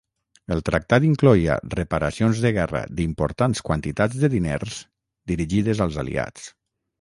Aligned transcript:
El 0.53 0.61
tractat 0.67 1.03
incloïa 1.09 1.57
"reparacions 1.73 2.41
de 2.45 2.51
guerra" 2.55 2.81
d'importants 3.01 3.61
quantitats 3.69 4.19
de 4.25 4.31
diners, 4.37 4.81
dirigides 5.35 5.85
als 5.87 6.01
aliats. 6.07 6.51